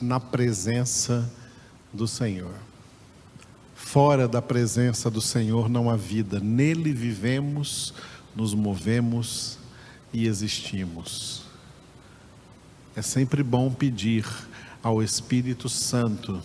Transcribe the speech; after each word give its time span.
na 0.00 0.18
presença 0.18 1.30
do 1.92 2.08
Senhor. 2.08 2.54
Fora 3.76 4.26
da 4.26 4.42
presença 4.42 5.08
do 5.08 5.20
Senhor 5.20 5.68
não 5.68 5.88
há 5.88 5.94
vida, 5.94 6.40
nele 6.40 6.92
vivemos, 6.92 7.94
nos 8.34 8.54
movemos 8.54 9.58
e 10.12 10.26
existimos. 10.26 11.44
É 12.96 13.02
sempre 13.02 13.44
bom 13.44 13.70
pedir 13.70 14.26
ao 14.82 15.00
Espírito 15.00 15.68
Santo 15.68 16.42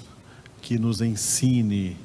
que 0.62 0.78
nos 0.78 1.02
ensine 1.02 1.98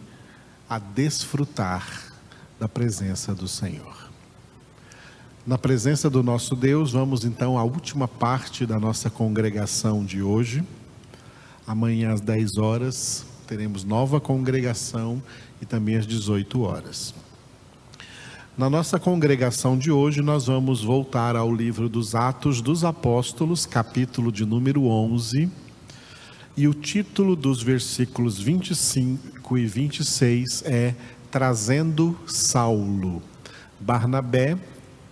a 0.66 0.78
desfrutar 0.78 2.10
da 2.58 2.68
presença 2.68 3.34
do 3.34 3.46
Senhor. 3.46 4.10
Na 5.46 5.58
presença 5.58 6.08
do 6.08 6.22
nosso 6.22 6.56
Deus, 6.56 6.92
vamos 6.92 7.24
então 7.24 7.58
à 7.58 7.64
última 7.64 8.08
parte 8.08 8.64
da 8.64 8.80
nossa 8.80 9.10
congregação 9.10 10.04
de 10.04 10.22
hoje. 10.22 10.64
Amanhã 11.66 12.12
às 12.12 12.20
10 12.20 12.58
horas 12.58 13.24
teremos 13.46 13.84
nova 13.84 14.20
congregação 14.20 15.22
e 15.60 15.66
também 15.66 15.96
às 15.96 16.06
18 16.06 16.60
horas. 16.60 17.14
Na 18.58 18.68
nossa 18.68 18.98
congregação 18.98 19.78
de 19.78 19.90
hoje, 19.90 20.20
nós 20.20 20.46
vamos 20.46 20.82
voltar 20.82 21.36
ao 21.36 21.54
livro 21.54 21.88
dos 21.88 22.14
Atos 22.14 22.60
dos 22.60 22.84
Apóstolos, 22.84 23.64
capítulo 23.64 24.30
de 24.30 24.44
número 24.44 24.84
11, 24.84 25.48
e 26.56 26.68
o 26.68 26.74
título 26.74 27.34
dos 27.34 27.62
versículos 27.62 28.38
25 28.38 29.56
e 29.56 29.66
26 29.66 30.64
é 30.66 30.94
Trazendo 31.30 32.18
Saulo. 32.26 33.22
Barnabé 33.80 34.58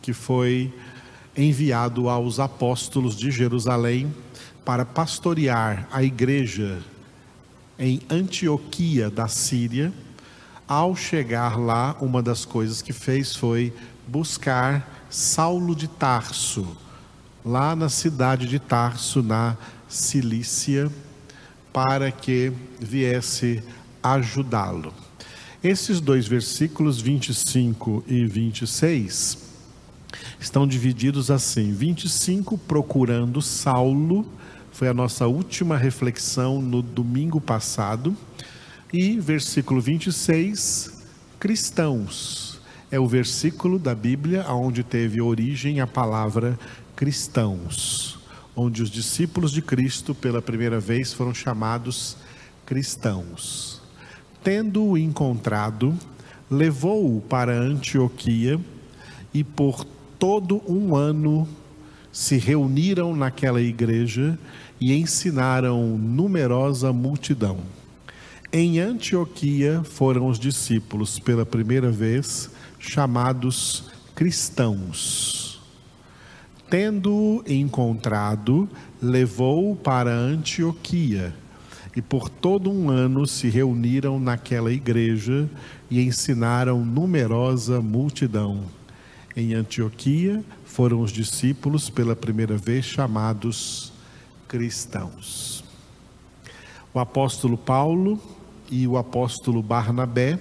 que 0.03 0.13
foi 0.13 0.73
enviado 1.37 2.09
aos 2.09 2.41
apóstolos 2.41 3.17
de 3.17 3.31
Jerusalém 3.31 4.13
para 4.65 4.85
pastorear 4.85 5.89
a 5.91 6.03
igreja 6.03 6.79
em 7.79 8.01
Antioquia 8.11 9.11
da 9.11 9.27
Síria. 9.27 9.93
Ao 10.69 10.95
chegar 10.95 11.59
lá, 11.59 11.97
uma 12.01 12.23
das 12.23 12.45
coisas 12.45 12.83
que 12.83 12.93
fez 12.93 13.35
foi 13.35 13.73
buscar 14.07 15.07
Saulo 15.09 15.75
de 15.75 15.89
Tarso, 15.89 16.77
lá 17.45 17.75
na 17.75 17.89
cidade 17.89 18.47
de 18.47 18.59
Tarso, 18.59 19.23
na 19.23 19.57
Cilícia, 19.89 20.91
para 21.73 22.13
que 22.13 22.53
viesse 22.79 23.63
ajudá-lo. 24.03 24.93
Esses 25.63 26.01
dois 26.01 26.27
versículos, 26.27 27.01
25 27.01 28.05
e 28.07 28.25
26, 28.25 29.39
estão 30.39 30.67
divididos 30.67 31.31
assim: 31.31 31.73
25 31.73 32.57
procurando 32.57 33.43
Saulo, 33.43 34.27
foi 34.81 34.89
a 34.89 34.95
nossa 34.95 35.27
última 35.27 35.77
reflexão 35.77 36.63
no 36.63 36.81
domingo 36.81 37.39
passado, 37.39 38.17
e 38.91 39.21
versículo 39.21 39.79
26, 39.79 41.05
cristãos. 41.39 42.59
É 42.91 42.99
o 42.99 43.07
versículo 43.07 43.79
da 43.79 43.95
Bíblia 43.95 44.51
onde 44.51 44.83
teve 44.83 45.21
origem 45.21 45.81
a 45.81 45.87
palavra 45.87 46.59
cristãos, 46.97 48.19
onde 48.57 48.83
os 48.83 48.89
discípulos 48.91 49.53
de 49.53 49.61
Cristo 49.61 50.15
pela 50.15 50.41
primeira 50.41 50.81
vez 50.81 51.13
foram 51.13 51.35
chamados 51.35 52.17
cristãos. 52.65 53.83
Tendo-o 54.43 54.97
encontrado, 54.97 55.95
levou-o 56.51 57.21
para 57.21 57.53
Antioquia 57.53 58.59
e 59.35 59.45
por 59.45 59.85
todo 60.19 60.63
um 60.67 60.97
ano 60.97 61.47
se 62.13 62.37
reuniram 62.37 63.15
naquela 63.15 63.61
igreja 63.61 64.39
e 64.81 64.95
ensinaram 64.95 65.99
numerosa 65.99 66.93
multidão. 66.93 67.59
Em 68.53 68.81
Antioquia 68.81 69.83
foram 69.85 70.27
os 70.27 70.39
discípulos 70.39 71.19
pela 71.19 71.47
primeira 71.47 71.91
vez 71.91 72.51
chamados 72.79 73.85
cristãos. 74.15 75.61
Tendo 76.69 77.45
encontrado, 77.47 78.69
levou-o 79.01 79.77
para 79.77 80.13
Antioquia 80.13 81.35
e 81.97 82.03
por 82.03 82.29
todo 82.29 82.71
um 82.71 82.89
ano 82.89 83.27
se 83.27 83.49
reuniram 83.49 84.19
naquela 84.21 84.73
igreja 84.73 85.49
e 85.91 86.01
ensinaram 86.01 86.85
numerosa 86.85 87.81
multidão. 87.81 88.65
Em 89.37 89.55
Antioquia 89.55 90.45
foram 90.65 91.01
os 91.01 91.13
discípulos 91.13 91.89
pela 91.89 92.17
primeira 92.17 92.57
vez 92.57 92.85
chamados 92.85 93.93
cristãos. 94.49 95.63
O 96.93 96.99
apóstolo 96.99 97.57
Paulo 97.57 98.21
e 98.71 98.87
o 98.87 98.97
apóstolo 98.97 99.63
Barnabé 99.63 100.39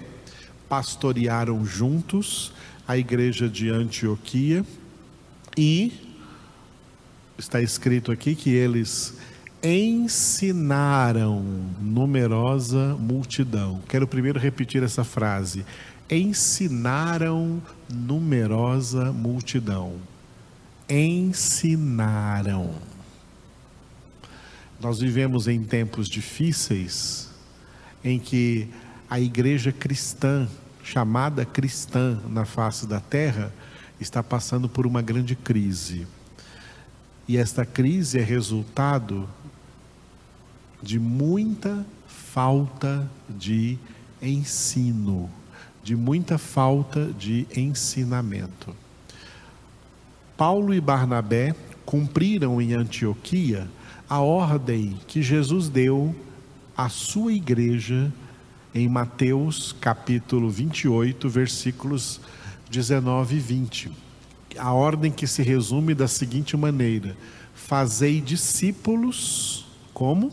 pastorearam 0.67 1.63
juntos 1.63 2.51
a 2.88 2.97
igreja 2.97 3.47
de 3.47 3.69
Antioquia 3.69 4.66
e 5.56 5.94
está 7.38 7.61
escrito 7.61 8.11
aqui 8.11 8.33
que 8.33 8.50
eles 8.50 9.16
ensinaram 9.61 11.44
numerosa 11.79 12.95
multidão. 13.00 13.81
Quero 13.88 14.07
primeiro 14.07 14.39
repetir 14.39 14.81
essa 14.81 15.03
frase 15.03 15.66
ensinaram 16.09 17.62
numerosa 17.88 19.12
multidão. 19.12 19.97
Ensinaram. 20.90 22.74
Nós 24.80 25.00
vivemos 25.00 25.48
em 25.48 25.64
tempos 25.64 26.09
difíceis 26.09 27.30
em 28.03 28.18
que 28.18 28.68
a 29.09 29.19
igreja 29.19 29.72
cristã, 29.72 30.48
chamada 30.84 31.46
cristã 31.46 32.19
na 32.28 32.46
face 32.46 32.88
da 32.88 33.00
terra, 33.00 33.53
está 34.00 34.24
passando 34.24 34.68
por 34.68 34.88
uma 34.88 35.02
grande 35.02 35.36
crise. 35.36 36.08
E 37.28 37.38
esta 37.38 37.66
crise 37.66 38.18
é 38.18 38.24
resultado 38.24 39.30
de 40.81 40.98
muita 40.98 41.86
falta 42.08 43.08
de 43.30 43.78
ensino 44.22 45.30
de 45.84 45.95
muita 45.95 46.38
falta 46.38 47.12
de 47.17 47.47
ensinamento. 47.56 48.75
Paulo 50.38 50.73
e 50.73 50.79
Barnabé 50.79 51.56
cumpriram 51.85 52.62
em 52.62 52.73
Antioquia 52.73 53.67
a 54.09 54.19
ordem 54.19 54.97
que 55.07 55.22
Jesus 55.22 55.69
deu 55.69 56.16
à 56.75 56.89
sua 56.89 57.34
igreja 57.34 58.12
em 58.73 58.88
Mateus 58.88 59.75
capítulo 59.79 60.50
28, 60.50 61.28
versículos 61.28 62.22
19 62.69 63.35
e 63.35 63.39
20. 63.39 63.91
A 64.57 64.72
ordem 64.73 65.12
que 65.12 65.28
se 65.28 65.44
resume 65.44 65.94
da 65.94 66.07
seguinte 66.07 66.56
maneira: 66.56 67.18
Fazei 67.53 68.22
discípulos, 68.22 69.68
como? 69.94 70.31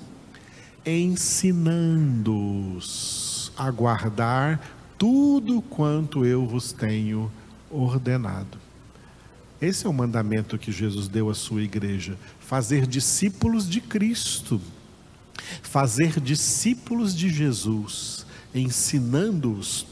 Ensinando-os 0.84 3.50
a 3.56 3.70
guardar 3.70 4.75
tudo 4.98 5.60
quanto 5.62 6.24
eu 6.24 6.46
vos 6.46 6.72
tenho 6.72 7.30
ordenado. 7.70 8.58
Esse 9.60 9.86
é 9.86 9.88
o 9.88 9.92
mandamento 9.92 10.58
que 10.58 10.70
Jesus 10.70 11.08
deu 11.08 11.30
à 11.30 11.34
sua 11.34 11.62
igreja: 11.62 12.18
fazer 12.40 12.86
discípulos 12.86 13.68
de 13.68 13.80
Cristo, 13.80 14.60
fazer 15.62 16.20
discípulos 16.20 17.14
de 17.14 17.28
Jesus, 17.28 18.26
ensinando-os 18.54 19.86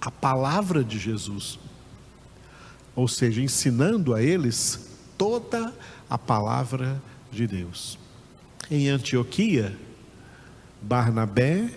a 0.00 0.10
palavra 0.10 0.82
de 0.84 0.98
Jesus, 0.98 1.58
ou 2.94 3.08
seja, 3.08 3.42
ensinando 3.42 4.14
a 4.14 4.22
eles 4.22 4.96
toda 5.16 5.74
a 6.08 6.16
palavra 6.16 7.02
de 7.30 7.46
Deus. 7.46 7.98
Em 8.70 8.88
Antioquia, 8.88 9.76
Barnabé 10.80 11.70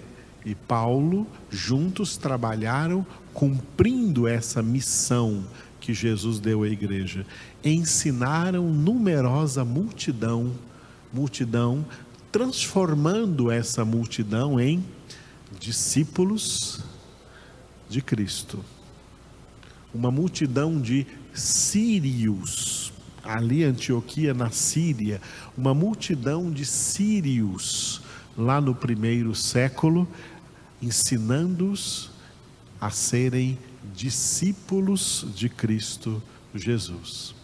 e 0.46 0.56
Paulo 0.56 1.28
juntos 1.50 2.18
trabalharam 2.18 3.06
cumprindo 3.34 4.28
essa 4.28 4.62
missão 4.62 5.44
que 5.80 5.94
Jesus 5.94 6.40
deu 6.40 6.64
à 6.64 6.68
igreja. 6.68 7.26
Ensinaram 7.64 8.72
numerosa 8.72 9.64
multidão, 9.64 10.52
multidão, 11.14 11.86
transformando 12.32 13.52
essa 13.52 13.84
multidão 13.84 14.60
em 14.60 14.84
discípulos 15.60 16.82
de 17.90 18.02
Cristo. 18.02 18.64
Uma 19.94 20.10
multidão 20.10 20.80
de 20.80 21.06
sírios, 21.34 22.94
ali 23.24 23.64
Antioquia 23.64 24.34
na 24.34 24.50
Síria, 24.50 25.22
uma 25.58 25.74
multidão 25.74 26.50
de 26.50 26.66
sírios 26.66 28.01
lá 28.42 28.60
no 28.60 28.76
primeiro 28.76 29.34
século 29.34 30.08
ensinando-os 30.82 32.10
a 32.80 32.90
serem 32.90 33.58
discípulos 33.94 35.26
de 35.36 35.48
Cristo 35.48 36.22
Jesus. 36.54 37.36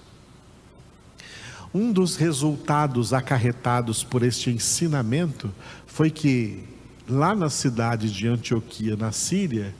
Um 1.73 1.91
dos 1.91 2.15
resultados 2.15 3.13
acarretados 3.13 4.03
por 4.03 4.23
este 4.23 4.49
ensinamento 4.49 5.53
foi 5.85 6.09
que, 6.09 6.63
lá 7.07 7.35
na 7.35 7.49
cidade 7.49 8.11
de 8.11 8.27
Antioquia, 8.27 8.95
na 8.95 9.11
Síria, 9.11 9.75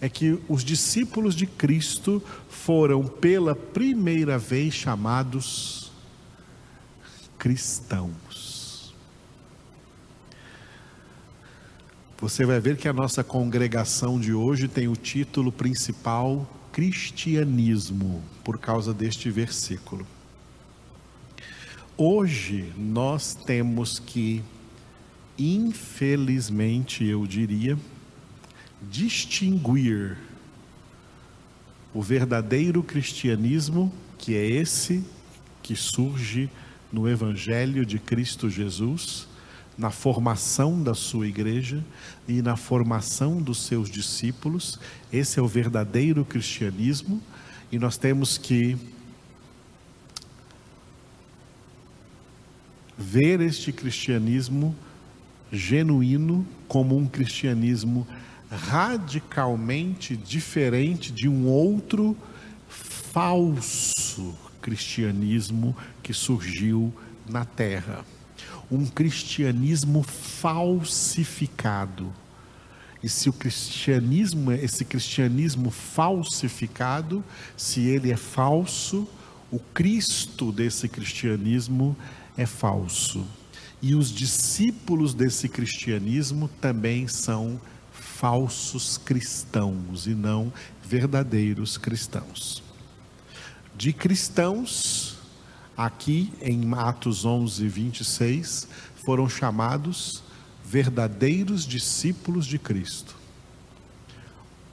é 0.00 0.08
que 0.08 0.38
os 0.48 0.62
discípulos 0.62 1.34
de 1.34 1.46
Cristo 1.46 2.22
foram 2.48 3.06
pela 3.06 3.54
primeira 3.54 4.38
vez 4.38 4.74
chamados 4.74 5.90
cristãos. 7.38 8.29
Você 12.20 12.44
vai 12.44 12.60
ver 12.60 12.76
que 12.76 12.86
a 12.86 12.92
nossa 12.92 13.24
congregação 13.24 14.20
de 14.20 14.34
hoje 14.34 14.68
tem 14.68 14.86
o 14.86 14.94
título 14.94 15.50
principal 15.50 16.46
Cristianismo, 16.70 18.22
por 18.44 18.58
causa 18.58 18.92
deste 18.92 19.30
versículo. 19.30 20.06
Hoje 21.96 22.74
nós 22.76 23.32
temos 23.32 23.98
que, 23.98 24.42
infelizmente 25.38 27.06
eu 27.06 27.26
diria, 27.26 27.78
distinguir 28.82 30.18
o 31.94 32.02
verdadeiro 32.02 32.82
cristianismo, 32.82 33.90
que 34.18 34.36
é 34.36 34.46
esse 34.46 35.02
que 35.62 35.74
surge 35.74 36.50
no 36.92 37.08
Evangelho 37.08 37.86
de 37.86 37.98
Cristo 37.98 38.50
Jesus, 38.50 39.26
na 39.80 39.90
formação 39.90 40.82
da 40.82 40.92
sua 40.92 41.26
igreja 41.26 41.82
e 42.28 42.42
na 42.42 42.54
formação 42.54 43.40
dos 43.40 43.64
seus 43.64 43.88
discípulos. 43.88 44.78
Esse 45.10 45.38
é 45.38 45.42
o 45.42 45.48
verdadeiro 45.48 46.22
cristianismo, 46.22 47.18
e 47.72 47.78
nós 47.78 47.96
temos 47.96 48.36
que 48.36 48.76
ver 52.98 53.40
este 53.40 53.72
cristianismo 53.72 54.76
genuíno 55.50 56.46
como 56.68 56.94
um 56.94 57.06
cristianismo 57.06 58.06
radicalmente 58.50 60.14
diferente 60.14 61.10
de 61.10 61.26
um 61.26 61.46
outro 61.46 62.14
falso 62.68 64.36
cristianismo 64.60 65.74
que 66.02 66.12
surgiu 66.12 66.92
na 67.26 67.46
terra. 67.46 68.04
Um 68.70 68.86
cristianismo 68.86 70.02
falsificado. 70.02 72.12
E 73.02 73.08
se 73.08 73.28
o 73.28 73.32
cristianismo, 73.32 74.52
esse 74.52 74.84
cristianismo 74.84 75.70
falsificado, 75.70 77.24
se 77.56 77.80
ele 77.80 78.12
é 78.12 78.16
falso, 78.16 79.08
o 79.50 79.58
Cristo 79.58 80.52
desse 80.52 80.88
cristianismo 80.88 81.96
é 82.36 82.46
falso. 82.46 83.26
E 83.82 83.94
os 83.94 84.10
discípulos 84.10 85.14
desse 85.14 85.48
cristianismo 85.48 86.48
também 86.60 87.08
são 87.08 87.58
falsos 87.92 88.98
cristãos 88.98 90.06
e 90.06 90.14
não 90.14 90.52
verdadeiros 90.84 91.78
cristãos. 91.78 92.62
De 93.74 93.94
cristãos, 93.94 95.09
aqui 95.84 96.30
em 96.42 96.74
Atos 96.74 97.24
11, 97.24 97.66
26, 97.66 98.68
foram 99.02 99.26
chamados 99.26 100.22
verdadeiros 100.62 101.66
discípulos 101.66 102.44
de 102.44 102.58
Cristo. 102.58 103.16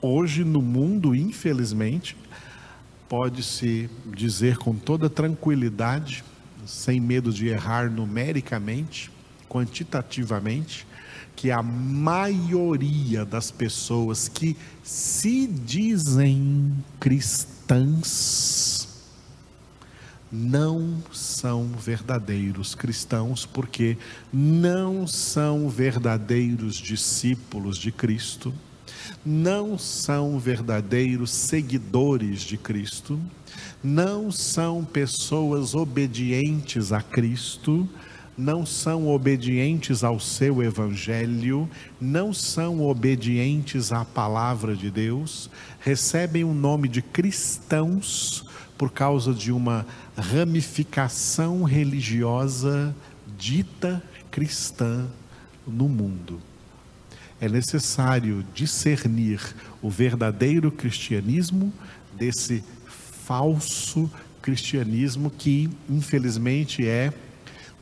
Hoje, 0.02 0.44
no 0.44 0.60
mundo, 0.60 1.14
infelizmente, 1.14 2.14
pode-se 3.08 3.88
dizer 4.14 4.58
com 4.58 4.74
toda 4.74 5.08
tranquilidade 5.08 6.22
sem 6.66 7.00
medo 7.00 7.32
de 7.32 7.48
errar 7.48 7.90
numericamente, 7.90 9.10
quantitativamente, 9.48 10.86
que 11.34 11.50
a 11.50 11.62
maioria 11.62 13.24
das 13.24 13.50
pessoas 13.50 14.28
que 14.28 14.54
se 14.82 15.46
dizem 15.46 16.84
cristãs 17.00 18.87
não 20.30 21.02
são 21.10 21.66
verdadeiros 21.66 22.74
cristãos, 22.74 23.46
porque 23.46 23.96
não 24.32 25.06
são 25.06 25.68
verdadeiros 25.68 26.76
discípulos 26.76 27.78
de 27.78 27.90
Cristo, 27.90 28.52
não 29.24 29.78
são 29.78 30.38
verdadeiros 30.38 31.30
seguidores 31.30 32.40
de 32.40 32.56
Cristo, 32.58 33.18
não 33.82 34.30
são 34.30 34.84
pessoas 34.84 35.74
obedientes 35.74 36.92
a 36.92 37.00
Cristo, 37.00 37.88
não 38.36 38.64
são 38.64 39.08
obedientes 39.08 40.04
ao 40.04 40.20
seu 40.20 40.62
evangelho, 40.62 41.68
não 42.00 42.32
são 42.32 42.80
obedientes 42.82 43.90
à 43.90 44.04
palavra 44.04 44.76
de 44.76 44.90
Deus, 44.90 45.50
recebem 45.80 46.44
o 46.44 46.54
nome 46.54 46.86
de 46.86 47.02
cristãos 47.02 48.47
por 48.78 48.90
causa 48.92 49.34
de 49.34 49.50
uma 49.50 49.84
ramificação 50.16 51.64
religiosa 51.64 52.94
dita 53.36 54.00
cristã 54.30 55.04
no 55.66 55.88
mundo. 55.88 56.40
É 57.40 57.48
necessário 57.48 58.46
discernir 58.54 59.40
o 59.82 59.90
verdadeiro 59.90 60.70
cristianismo 60.70 61.72
desse 62.16 62.64
falso 63.26 64.10
cristianismo 64.40 65.30
que, 65.30 65.68
infelizmente, 65.90 66.86
é 66.86 67.12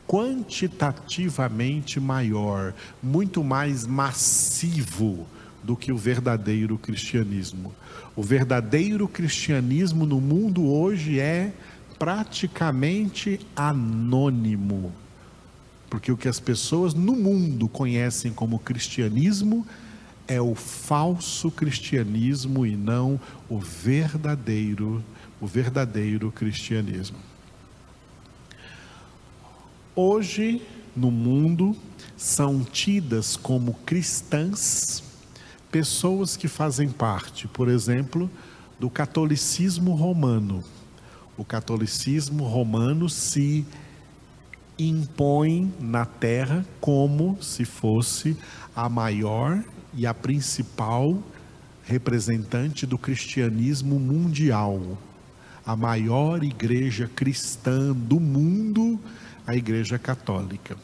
quantitativamente 0.07 1.99
maior, 1.99 2.73
muito 3.01 3.43
mais 3.43 3.85
massivo 3.85 5.27
do 5.67 5.75
que 5.75 5.91
o 5.91 5.97
verdadeiro 5.97 6.77
cristianismo. 6.77 7.75
O 8.15 8.23
verdadeiro 8.23 9.05
cristianismo 9.05 10.05
no 10.05 10.21
mundo 10.21 10.65
hoje 10.65 11.19
é 11.19 11.51
praticamente 11.99 13.37
anônimo, 13.53 14.93
porque 15.89 16.09
o 16.09 16.15
que 16.15 16.29
as 16.29 16.39
pessoas 16.39 16.93
no 16.93 17.17
mundo 17.17 17.67
conhecem 17.67 18.31
como 18.31 18.59
cristianismo 18.59 19.67
é 20.25 20.39
o 20.39 20.55
falso 20.55 21.51
cristianismo 21.51 22.65
e 22.65 22.77
não 22.77 23.19
o 23.49 23.59
verdadeiro 23.59 25.03
o 25.41 25.45
verdadeiro 25.45 26.31
cristianismo. 26.31 27.17
Hoje, 29.93 30.61
no 30.95 31.11
mundo, 31.11 31.75
são 32.15 32.63
tidas 32.63 33.35
como 33.35 33.73
cristãs 33.85 35.03
pessoas 35.71 36.37
que 36.37 36.47
fazem 36.47 36.89
parte, 36.89 37.47
por 37.47 37.69
exemplo, 37.69 38.29
do 38.79 38.89
catolicismo 38.89 39.93
romano. 39.93 40.63
O 41.37 41.43
catolicismo 41.43 42.43
romano 42.43 43.09
se 43.09 43.65
impõe 44.79 45.73
na 45.79 46.05
terra 46.05 46.65
como 46.79 47.37
se 47.41 47.65
fosse 47.65 48.37
a 48.75 48.87
maior 48.87 49.63
e 49.93 50.05
a 50.05 50.13
principal 50.13 51.17
representante 51.83 52.85
do 52.85 52.97
cristianismo 52.97 53.99
mundial 53.99 54.97
a 55.67 55.75
maior 55.75 56.45
igreja 56.45 57.11
cristã 57.13 57.91
do 57.91 58.21
mundo, 58.21 58.97
a 59.45 59.53
Igreja 59.53 59.99
Católica. 59.99 60.77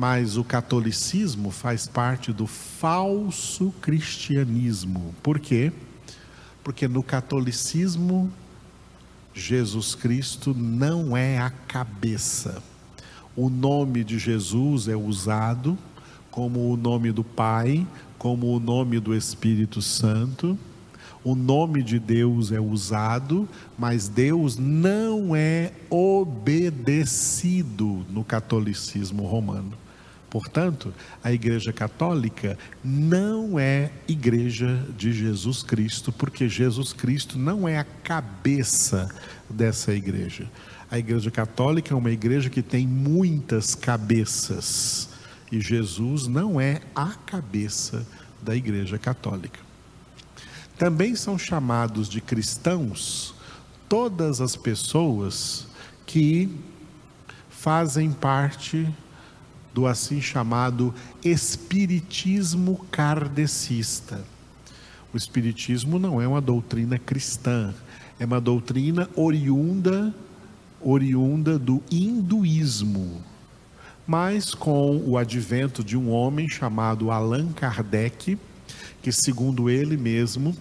Mas 0.00 0.38
o 0.38 0.42
catolicismo 0.42 1.50
faz 1.50 1.86
parte 1.86 2.32
do 2.32 2.46
falso 2.46 3.70
cristianismo. 3.82 5.14
Por 5.22 5.38
quê? 5.38 5.70
Porque 6.64 6.88
no 6.88 7.02
catolicismo, 7.02 8.32
Jesus 9.34 9.94
Cristo 9.94 10.54
não 10.54 11.14
é 11.14 11.36
a 11.36 11.50
cabeça. 11.50 12.62
O 13.36 13.50
nome 13.50 14.02
de 14.02 14.18
Jesus 14.18 14.88
é 14.88 14.96
usado 14.96 15.76
como 16.30 16.72
o 16.72 16.78
nome 16.78 17.12
do 17.12 17.22
Pai, 17.22 17.86
como 18.16 18.56
o 18.56 18.58
nome 18.58 18.98
do 19.00 19.14
Espírito 19.14 19.82
Santo 19.82 20.58
o 21.22 21.34
nome 21.34 21.82
de 21.82 21.98
Deus 21.98 22.50
é 22.50 22.58
usado, 22.58 23.46
mas 23.78 24.08
Deus 24.08 24.56
não 24.56 25.36
é 25.36 25.70
obedecido 25.90 26.64
no 28.08 28.24
catolicismo 28.24 29.26
romano. 29.26 29.76
Portanto, 30.30 30.94
a 31.24 31.32
Igreja 31.32 31.72
Católica 31.72 32.56
não 32.84 33.58
é 33.58 33.90
igreja 34.06 34.86
de 34.96 35.12
Jesus 35.12 35.64
Cristo, 35.64 36.12
porque 36.12 36.48
Jesus 36.48 36.92
Cristo 36.92 37.36
não 37.36 37.68
é 37.68 37.78
a 37.78 37.84
cabeça 37.84 39.08
dessa 39.50 39.92
igreja. 39.92 40.48
A 40.88 40.98
Igreja 40.98 41.32
Católica 41.32 41.92
é 41.92 41.96
uma 41.96 42.12
igreja 42.12 42.48
que 42.48 42.62
tem 42.62 42.86
muitas 42.86 43.74
cabeças, 43.74 45.08
e 45.50 45.60
Jesus 45.60 46.28
não 46.28 46.60
é 46.60 46.80
a 46.94 47.08
cabeça 47.08 48.06
da 48.40 48.54
Igreja 48.54 48.98
Católica. 48.98 49.58
Também 50.78 51.16
são 51.16 51.36
chamados 51.36 52.08
de 52.08 52.20
cristãos 52.20 53.34
todas 53.88 54.40
as 54.40 54.54
pessoas 54.54 55.66
que 56.06 56.48
fazem 57.50 58.12
parte 58.12 58.88
do 59.72 59.86
assim 59.86 60.20
chamado 60.20 60.94
espiritismo 61.24 62.84
kardecista. 62.90 64.24
O 65.12 65.16
espiritismo 65.16 65.98
não 65.98 66.20
é 66.20 66.26
uma 66.26 66.40
doutrina 66.40 66.98
cristã, 66.98 67.74
é 68.18 68.24
uma 68.24 68.40
doutrina 68.40 69.08
oriunda 69.14 70.14
oriunda 70.80 71.58
do 71.58 71.82
hinduísmo. 71.90 73.22
Mas 74.06 74.54
com 74.54 74.96
o 75.06 75.16
advento 75.18 75.84
de 75.84 75.96
um 75.96 76.10
homem 76.10 76.48
chamado 76.48 77.10
Allan 77.10 77.52
Kardec, 77.52 78.38
que 79.02 79.12
segundo 79.12 79.70
ele 79.70 79.96
mesmo, 79.96 80.56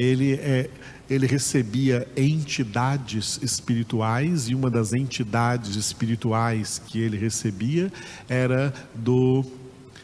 ele 0.00 0.32
é, 0.32 0.70
ele 1.10 1.26
recebia 1.26 2.08
entidades 2.16 3.38
espirituais 3.42 4.48
e 4.48 4.54
uma 4.54 4.70
das 4.70 4.94
entidades 4.94 5.76
espirituais 5.76 6.80
que 6.86 6.98
ele 6.98 7.18
recebia 7.18 7.92
era 8.26 8.72
do 8.94 9.44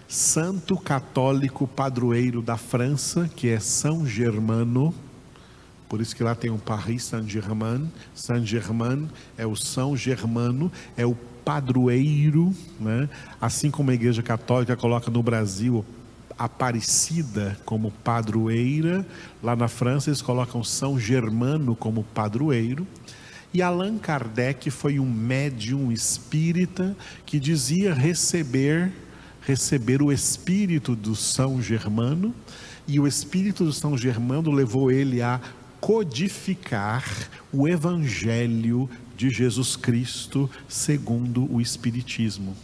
santo 0.06 0.76
católico 0.76 1.66
padroeiro 1.66 2.42
da 2.42 2.58
França, 2.58 3.30
que 3.34 3.48
é 3.48 3.58
São 3.58 4.06
Germano. 4.06 4.94
Por 5.88 6.02
isso 6.02 6.14
que 6.14 6.22
lá 6.22 6.34
tem 6.34 6.50
um 6.50 6.58
Paris 6.58 7.04
Saint-Germain. 7.04 7.90
Saint-Germain 8.14 9.08
é 9.38 9.46
o 9.46 9.56
São 9.56 9.96
Germano, 9.96 10.70
é 10.94 11.06
o 11.06 11.16
padroeiro, 11.42 12.52
né? 12.78 13.08
assim 13.40 13.70
como 13.70 13.90
a 13.90 13.94
Igreja 13.94 14.22
Católica 14.22 14.76
coloca 14.76 15.10
no 15.10 15.22
Brasil 15.22 15.82
Aparecida 16.38 17.58
como 17.64 17.90
padroeira. 17.90 19.06
Lá 19.42 19.56
na 19.56 19.68
França 19.68 20.10
eles 20.10 20.22
colocam 20.22 20.62
São 20.62 20.98
Germano 20.98 21.74
como 21.74 22.04
padroeiro. 22.04 22.86
E 23.54 23.62
Allan 23.62 23.98
Kardec 23.98 24.70
foi 24.70 24.98
um 24.98 25.10
médium 25.10 25.90
espírita 25.90 26.96
que 27.24 27.40
dizia 27.40 27.94
receber 27.94 28.92
receber 29.46 30.02
o 30.02 30.10
espírito 30.10 30.96
do 30.96 31.14
São 31.14 31.62
Germano, 31.62 32.34
e 32.88 32.98
o 32.98 33.06
espírito 33.06 33.64
do 33.64 33.72
São 33.72 33.96
Germano 33.96 34.50
levou 34.50 34.90
ele 34.90 35.22
a 35.22 35.40
codificar 35.80 37.04
o 37.52 37.68
evangelho 37.68 38.90
de 39.16 39.30
Jesus 39.30 39.76
Cristo 39.76 40.50
segundo 40.68 41.50
o 41.52 41.60
espiritismo 41.60 42.56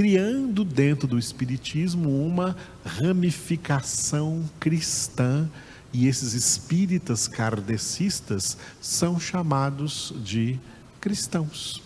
criando 0.00 0.64
dentro 0.64 1.06
do 1.06 1.18
Espiritismo 1.18 2.24
uma 2.24 2.56
ramificação 2.82 4.48
cristã, 4.58 5.46
e 5.92 6.06
esses 6.06 6.32
espíritas 6.32 7.28
kardecistas 7.28 8.56
são 8.80 9.20
chamados 9.20 10.14
de 10.24 10.58
cristãos. 11.02 11.82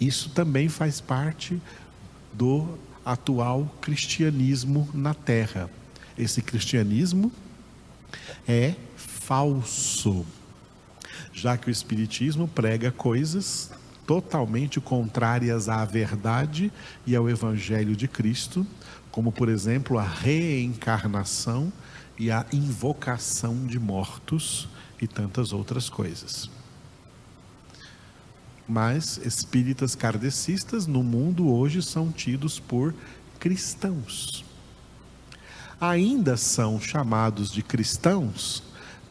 Isso 0.00 0.30
também 0.30 0.70
faz 0.70 1.02
parte 1.02 1.60
do 2.32 2.78
atual 3.04 3.70
cristianismo 3.82 4.88
na 4.94 5.12
Terra. 5.12 5.68
Esse 6.16 6.40
cristianismo 6.40 7.30
é 8.48 8.74
falso, 8.96 10.24
já 11.30 11.58
que 11.58 11.68
o 11.68 11.70
Espiritismo 11.70 12.48
prega 12.48 12.90
coisas 12.90 13.70
totalmente 14.10 14.80
contrárias 14.80 15.68
à 15.68 15.84
verdade 15.84 16.72
e 17.06 17.14
ao 17.14 17.30
Evangelho 17.30 17.94
de 17.94 18.08
Cristo, 18.08 18.66
como, 19.08 19.30
por 19.30 19.48
exemplo, 19.48 20.00
a 20.00 20.02
reencarnação 20.02 21.72
e 22.18 22.28
a 22.28 22.44
invocação 22.52 23.64
de 23.68 23.78
mortos 23.78 24.68
e 25.00 25.06
tantas 25.06 25.52
outras 25.52 25.88
coisas. 25.88 26.50
Mas 28.66 29.16
espíritas 29.18 29.94
kardecistas 29.94 30.88
no 30.88 31.04
mundo 31.04 31.48
hoje 31.48 31.80
são 31.80 32.10
tidos 32.10 32.58
por 32.58 32.92
cristãos. 33.38 34.44
Ainda 35.80 36.36
são 36.36 36.80
chamados 36.80 37.48
de 37.48 37.62
cristãos 37.62 38.69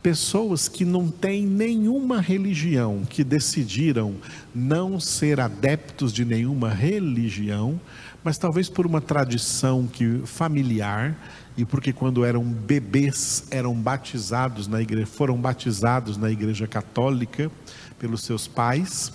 pessoas 0.10 0.68
que 0.68 0.84
não 0.84 1.08
têm 1.08 1.46
nenhuma 1.46 2.20
religião, 2.20 3.06
que 3.08 3.24
decidiram 3.24 4.16
não 4.56 5.00
ser 5.00 5.39
adeptos 5.39 6.12
de 6.12 6.25
nenhuma 6.25 6.72
religião, 6.72 7.80
mas 8.24 8.36
talvez 8.39 8.68
por 8.68 8.88
uma 8.88 9.01
tradição 9.01 9.86
que 9.86 10.24
familiar 10.25 11.16
e 11.56 11.63
porque 11.63 11.94
quando 11.94 12.25
eram 12.25 12.44
bebês 12.44 13.44
eram 13.51 13.75
batizados 13.75 14.68
na 14.68 14.82
igreja, 14.82 15.06
foram 15.06 15.38
batizados 15.38 16.18
na 16.18 16.32
igreja 16.32 16.66
católica 16.66 17.51
pelos 18.00 18.24
seus 18.24 18.48
pais, 18.48 19.13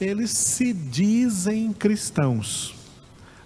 eles 0.00 0.32
se 0.32 0.72
dizem 0.72 1.72
cristãos. 1.72 2.74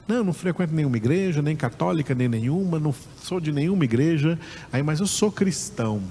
Não, 0.08 0.24
não 0.24 0.32
frequento 0.32 0.72
nenhuma 0.72 0.96
igreja, 0.96 1.42
nem 1.42 1.56
católica, 1.56 2.14
nem 2.14 2.26
nenhuma, 2.26 2.80
não 2.80 2.94
sou 3.22 3.38
de 3.38 3.52
nenhuma 3.52 3.84
igreja, 3.84 4.38
aí 4.72 4.82
mas 4.82 4.98
eu 4.98 5.06
sou 5.06 5.30
cristão. 5.30 6.02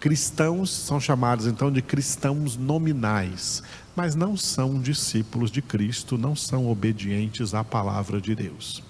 Cristãos 0.00 0.70
são 0.70 0.98
chamados 0.98 1.46
então 1.46 1.70
de 1.70 1.82
cristãos 1.82 2.56
nominais, 2.56 3.62
mas 3.94 4.14
não 4.14 4.34
são 4.34 4.80
discípulos 4.80 5.50
de 5.50 5.60
Cristo, 5.60 6.16
não 6.16 6.34
são 6.34 6.70
obedientes 6.70 7.52
à 7.52 7.62
palavra 7.62 8.18
de 8.18 8.34
Deus. 8.34 8.82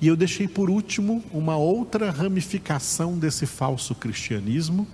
E 0.00 0.06
eu 0.06 0.14
deixei 0.14 0.46
por 0.46 0.70
último 0.70 1.24
uma 1.32 1.56
outra 1.56 2.12
ramificação 2.12 3.18
desse 3.18 3.44
falso 3.44 3.92
cristianismo, 3.92 4.86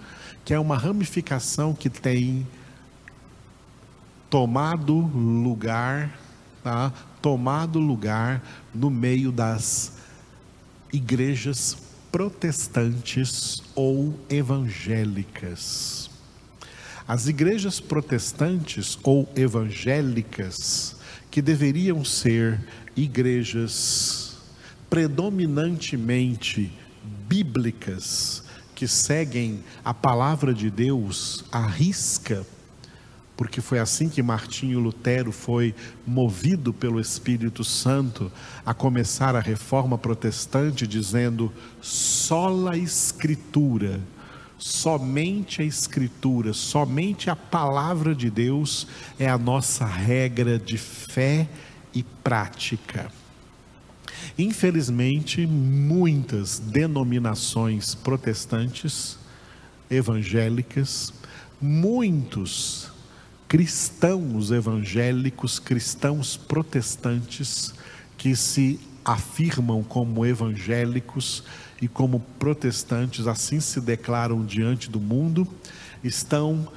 que 0.42 0.54
é 0.54 0.58
uma 0.58 0.78
ramificação 0.78 1.74
que 1.74 1.90
tem 1.90 2.46
tomado 4.30 4.94
lugar, 4.94 6.18
tá? 6.64 6.90
Tomado 7.20 7.78
lugar 7.78 8.42
no 8.74 8.88
meio 8.88 9.30
das 9.30 9.92
igrejas 10.90 11.76
protestantes 12.10 13.62
ou 13.74 14.18
evangélicas. 14.28 16.10
As 17.06 17.26
igrejas 17.26 17.80
protestantes 17.80 18.98
ou 19.02 19.28
evangélicas, 19.34 20.96
que 21.30 21.40
deveriam 21.40 22.04
ser 22.04 22.60
igrejas 22.96 24.36
predominantemente 24.90 26.72
bíblicas, 27.28 28.42
que 28.74 28.86
seguem 28.86 29.62
a 29.84 29.92
palavra 29.92 30.54
de 30.54 30.70
Deus 30.70 31.44
à 31.50 31.66
risca, 31.66 32.46
porque 33.38 33.60
foi 33.60 33.78
assim 33.78 34.08
que 34.08 34.20
Martinho 34.20 34.80
Lutero 34.80 35.30
foi 35.30 35.72
movido 36.04 36.74
pelo 36.74 37.00
Espírito 37.00 37.62
Santo 37.62 38.32
a 38.66 38.74
começar 38.74 39.36
a 39.36 39.40
reforma 39.40 39.96
protestante, 39.96 40.88
dizendo: 40.88 41.52
sola 41.80 42.76
Escritura, 42.76 44.00
somente 44.58 45.62
a 45.62 45.64
Escritura, 45.64 46.52
somente 46.52 47.30
a 47.30 47.36
palavra 47.36 48.12
de 48.12 48.28
Deus 48.28 48.88
é 49.20 49.28
a 49.28 49.38
nossa 49.38 49.86
regra 49.86 50.58
de 50.58 50.76
fé 50.76 51.48
e 51.94 52.02
prática. 52.02 53.08
Infelizmente, 54.36 55.46
muitas 55.46 56.58
denominações 56.58 57.94
protestantes, 57.94 59.16
evangélicas, 59.88 61.12
muitos 61.60 62.87
cristãos 63.48 64.50
evangélicos, 64.50 65.58
cristãos 65.58 66.36
protestantes, 66.36 67.74
que 68.18 68.36
se 68.36 68.78
afirmam 69.02 69.82
como 69.82 70.26
evangélicos 70.26 71.42
e 71.80 71.88
como 71.88 72.20
protestantes, 72.38 73.26
assim 73.26 73.58
se 73.58 73.80
declaram 73.80 74.44
diante 74.44 74.90
do 74.90 75.00
mundo, 75.00 75.48
estão 76.04 76.68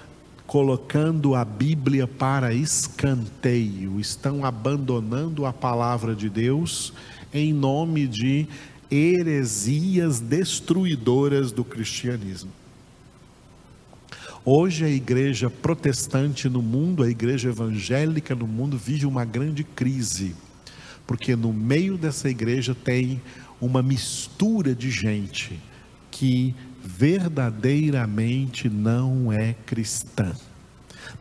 colocando 0.48 1.36
a 1.36 1.44
Bíblia 1.44 2.08
para 2.08 2.54
escanteio, 2.54 4.00
estão 4.00 4.46
abandonando 4.46 5.46
a 5.46 5.51
palavra 5.51 6.16
de 6.16 6.30
Deus 6.30 6.94
em 7.34 7.54
nome 7.54 8.08
de 8.08 8.48
heresias 8.90 10.20
destruidoras 10.20 11.51
do 11.51 11.63
cristianismo. 11.63 12.51
Hoje 14.43 14.83
a 14.83 14.89
igreja 14.89 15.51
protestante 15.51 16.50
no 16.50 16.63
mundo, 16.63 17.03
a 17.03 17.10
igreja 17.10 17.50
evangélica 17.50 18.33
no 18.33 18.48
mundo 18.48 18.75
vive 18.75 19.05
uma 19.05 19.24
grande 19.24 19.63
crise, 19.63 20.36
porque 21.05 21.36
no 21.36 21.53
meio 21.53 21.95
dessa 21.95 22.27
igreja 22.27 22.74
tem 22.74 23.21
uma 23.60 23.83
mistura 23.83 24.74
de 24.74 24.89
gente 24.89 25.60
que 26.10 26.55
verdadeiramente 26.83 28.67
não 28.67 29.31
é 29.31 29.53
cristã. 29.63 30.33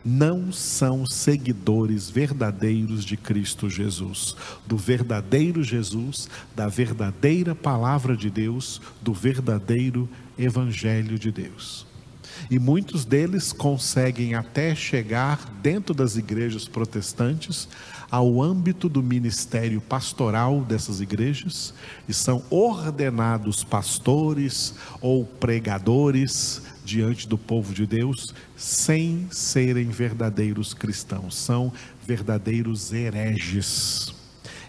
Não 0.03 0.51
são 0.51 1.05
seguidores 1.05 2.09
verdadeiros 2.09 3.05
de 3.05 3.15
Cristo 3.15 3.69
Jesus, 3.69 4.35
do 4.65 4.77
verdadeiro 4.77 5.63
Jesus, 5.63 6.27
da 6.55 6.67
verdadeira 6.67 7.53
palavra 7.53 8.17
de 8.17 8.31
Deus, 8.31 8.81
do 8.99 9.13
verdadeiro 9.13 10.09
evangelho 10.39 11.19
de 11.19 11.31
Deus. 11.31 11.90
E 12.51 12.59
muitos 12.59 13.05
deles 13.05 13.53
conseguem 13.53 14.35
até 14.35 14.75
chegar 14.75 15.49
dentro 15.63 15.93
das 15.93 16.17
igrejas 16.17 16.67
protestantes 16.67 17.69
ao 18.11 18.41
âmbito 18.41 18.89
do 18.89 19.01
ministério 19.01 19.79
pastoral 19.79 20.59
dessas 20.59 20.99
igrejas 20.99 21.73
e 22.09 22.13
são 22.13 22.43
ordenados 22.49 23.63
pastores 23.63 24.75
ou 24.99 25.23
pregadores 25.23 26.61
diante 26.83 27.25
do 27.25 27.37
povo 27.37 27.73
de 27.73 27.87
Deus 27.87 28.35
sem 28.57 29.29
serem 29.31 29.87
verdadeiros 29.87 30.73
cristãos, 30.73 31.35
são 31.35 31.71
verdadeiros 32.05 32.91
hereges 32.91 34.13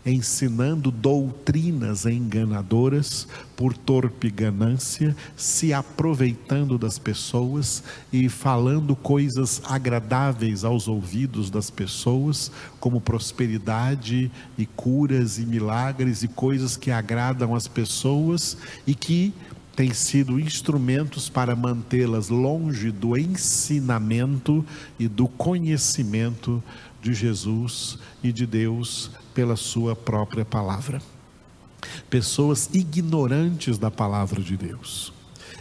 ensinando 0.04 0.90
doutrinas 0.90 2.06
enganadoras 2.06 3.28
por 3.56 3.76
torpe 3.76 4.30
ganância, 4.30 5.14
se 5.37 5.73
aproveitando 5.73 6.76
das 6.76 6.99
pessoas 6.99 7.85
e 8.12 8.28
falando 8.28 8.97
coisas 8.97 9.62
agradáveis 9.64 10.64
aos 10.64 10.88
ouvidos 10.88 11.50
das 11.50 11.71
pessoas, 11.71 12.50
como 12.80 13.00
prosperidade 13.00 14.30
e 14.59 14.66
curas 14.66 15.38
e 15.38 15.47
milagres 15.47 16.23
e 16.23 16.28
coisas 16.28 16.76
que 16.76 16.90
agradam 16.90 17.54
as 17.54 17.68
pessoas 17.68 18.56
e 18.87 18.94
que 18.94 19.32
têm 19.75 19.94
sido 19.94 20.38
instrumentos 20.38 21.28
para 21.28 21.56
mantê-las 21.56 22.28
longe 22.28 22.90
do 22.90 23.16
ensinamento 23.16 24.64
e 24.99 25.09
do 25.09 25.26
conhecimento 25.26 26.62
de 27.02 27.12
Jesus 27.12 27.99
e 28.23 28.32
de 28.32 28.47
Deus 28.47 29.11
pela 29.35 29.56
Sua 29.56 29.97
própria 29.97 30.44
palavra. 30.44 31.02
Pessoas 32.09 32.71
ignorantes 32.73 33.76
da 33.76 33.90
palavra 33.90 34.40
de 34.40 34.56
Deus. 34.56 35.12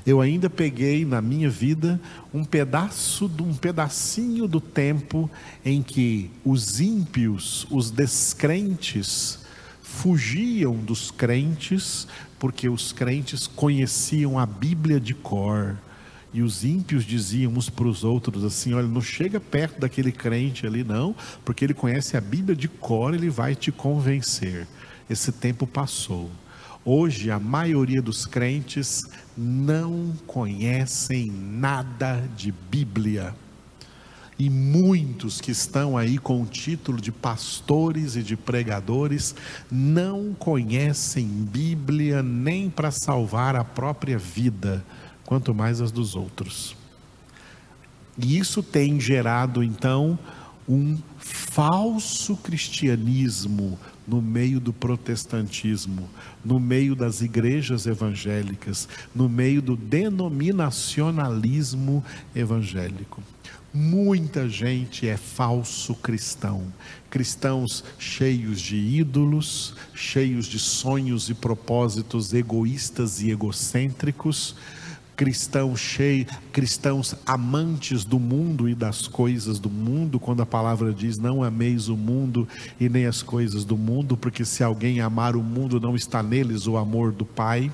Eu 0.05 0.21
ainda 0.21 0.49
peguei 0.49 1.03
na 1.03 1.21
minha 1.21 1.49
vida 1.49 1.99
um 2.33 2.45
pedaço 2.45 3.27
de 3.27 3.41
um 3.41 3.53
pedacinho 3.53 4.47
do 4.47 4.61
tempo 4.61 5.29
em 5.65 5.81
que 5.81 6.29
os 6.45 6.79
ímpios, 6.79 7.67
os 7.69 7.91
descrentes, 7.91 9.39
fugiam 9.81 10.75
dos 10.75 11.11
crentes, 11.11 12.07
porque 12.39 12.69
os 12.69 12.91
crentes 12.91 13.47
conheciam 13.47 14.39
a 14.39 14.45
Bíblia 14.45 14.99
de 14.99 15.13
cor 15.13 15.77
e 16.33 16.41
os 16.41 16.63
ímpios 16.63 17.03
diziam 17.03 17.51
uns 17.53 17.69
para 17.69 17.87
os 17.87 18.03
outros 18.03 18.43
assim: 18.43 18.73
olha, 18.73 18.87
não 18.87 19.01
chega 19.01 19.39
perto 19.39 19.79
daquele 19.79 20.11
crente 20.11 20.65
ali, 20.65 20.83
não, 20.83 21.15
porque 21.43 21.65
ele 21.65 21.73
conhece 21.73 22.15
a 22.15 22.21
Bíblia 22.21 22.55
de 22.55 22.67
cor, 22.67 23.13
ele 23.13 23.29
vai 23.29 23.55
te 23.55 23.71
convencer. 23.71 24.67
Esse 25.09 25.31
tempo 25.31 25.67
passou. 25.67 26.29
Hoje, 26.83 27.29
a 27.29 27.39
maioria 27.39 28.01
dos 28.01 28.25
crentes 28.25 29.03
não 29.37 30.13
conhecem 30.25 31.31
nada 31.31 32.23
de 32.35 32.51
Bíblia. 32.51 33.35
E 34.39 34.49
muitos 34.49 35.39
que 35.39 35.51
estão 35.51 35.95
aí 35.95 36.17
com 36.17 36.41
o 36.41 36.45
título 36.47 36.99
de 36.99 37.11
pastores 37.11 38.15
e 38.15 38.23
de 38.23 38.35
pregadores 38.35 39.35
não 39.69 40.33
conhecem 40.33 41.27
Bíblia 41.27 42.23
nem 42.23 42.67
para 42.67 42.89
salvar 42.89 43.55
a 43.55 43.63
própria 43.63 44.17
vida 44.17 44.83
quanto 45.31 45.55
mais 45.55 45.79
as 45.79 45.93
dos 45.93 46.13
outros. 46.13 46.75
E 48.17 48.37
isso 48.37 48.61
tem 48.61 48.99
gerado 48.99 49.63
então 49.63 50.19
um 50.67 50.97
falso 51.17 52.35
cristianismo 52.35 53.79
no 54.05 54.21
meio 54.21 54.59
do 54.59 54.73
protestantismo, 54.73 56.09
no 56.43 56.59
meio 56.59 56.97
das 56.97 57.21
igrejas 57.21 57.85
evangélicas, 57.85 58.89
no 59.15 59.29
meio 59.29 59.61
do 59.61 59.77
denominacionalismo 59.77 62.03
evangélico. 62.35 63.23
Muita 63.73 64.49
gente 64.49 65.07
é 65.07 65.15
falso 65.15 65.95
cristão, 65.95 66.61
cristãos 67.09 67.85
cheios 67.97 68.59
de 68.59 68.75
ídolos, 68.75 69.75
cheios 69.93 70.45
de 70.45 70.59
sonhos 70.59 71.29
e 71.29 71.33
propósitos 71.33 72.33
egoístas 72.33 73.21
e 73.21 73.31
egocêntricos, 73.31 74.57
cristãos 75.21 75.79
cheios, 75.79 76.25
cristãos 76.51 77.13
amantes 77.27 78.03
do 78.03 78.19
mundo 78.19 78.67
e 78.67 78.73
das 78.73 79.05
coisas 79.05 79.59
do 79.59 79.69
mundo, 79.69 80.19
quando 80.19 80.41
a 80.41 80.47
palavra 80.47 80.91
diz: 80.91 81.19
"Não 81.19 81.43
ameis 81.43 81.89
o 81.89 81.95
mundo 81.95 82.47
e 82.79 82.89
nem 82.89 83.05
as 83.05 83.21
coisas 83.21 83.63
do 83.63 83.77
mundo, 83.77 84.17
porque 84.17 84.43
se 84.43 84.63
alguém 84.63 84.99
amar 84.99 85.35
o 85.35 85.43
mundo, 85.43 85.79
não 85.79 85.95
está 85.95 86.23
neles 86.23 86.65
o 86.65 86.75
amor 86.75 87.11
do 87.11 87.23
Pai". 87.23 87.71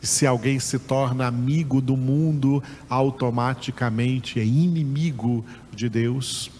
Se 0.00 0.28
alguém 0.28 0.60
se 0.60 0.78
torna 0.78 1.26
amigo 1.26 1.80
do 1.80 1.96
mundo, 1.96 2.62
automaticamente 2.88 4.38
é 4.38 4.44
inimigo 4.44 5.44
de 5.74 5.88
Deus. 5.88 6.52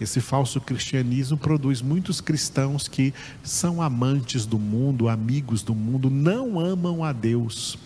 Esse 0.00 0.20
falso 0.20 0.60
cristianismo 0.60 1.36
produz 1.36 1.82
muitos 1.82 2.20
cristãos 2.20 2.88
que 2.88 3.12
são 3.42 3.82
amantes 3.82 4.46
do 4.46 4.58
mundo, 4.58 5.08
amigos 5.08 5.62
do 5.62 5.74
mundo, 5.74 6.08
não 6.08 6.58
amam 6.58 7.04
a 7.04 7.12
Deus 7.12 7.78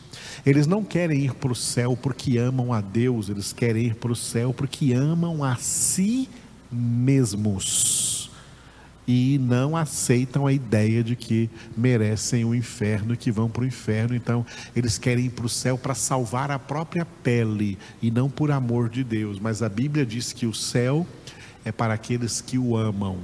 eles 0.44 0.66
não 0.66 0.85
querem 0.85 1.24
ir 1.24 1.35
para 1.35 1.53
o 1.53 1.57
céu 1.57 1.96
porque 1.96 2.38
amam 2.38 2.72
a 2.72 2.81
Deus, 2.81 3.29
eles 3.29 3.53
querem 3.53 3.87
ir 3.87 3.94
para 3.94 4.12
o 4.12 4.16
céu 4.16 4.53
porque 4.53 4.92
amam 4.92 5.42
a 5.42 5.57
si 5.57 6.29
mesmos. 6.70 8.31
E 9.07 9.38
não 9.38 9.77
aceitam 9.77 10.46
a 10.46 10.53
ideia 10.53 11.05
de 11.05 11.14
que 11.14 11.50
merecem 11.77 12.42
o 12.42 12.55
inferno 12.55 13.12
e 13.12 13.16
que 13.18 13.31
vão 13.31 13.50
para 13.50 13.62
o 13.62 13.66
inferno. 13.66 14.16
Então, 14.16 14.46
eles 14.74 14.96
querem 14.96 15.27
ir 15.27 15.31
para 15.31 15.44
o 15.44 15.48
céu 15.48 15.77
para 15.77 15.94
salvar 15.94 16.50
a 16.50 16.59
própria 16.59 17.05
pele 17.05 17.77
e 18.00 18.11
não 18.11 18.31
por 18.31 18.50
amor 18.50 18.88
de 18.88 19.05
Deus. 19.05 19.38
Mas 19.38 19.62
a 19.62 19.68
Bíblia 19.68 20.07
diz 20.07 20.33
que 20.33 20.46
o 20.46 20.55
céu 20.55 21.07
é 21.64 21.72
para 21.72 21.94
aqueles 21.94 22.40
que 22.40 22.59
o 22.59 22.77
amam. 22.77 23.18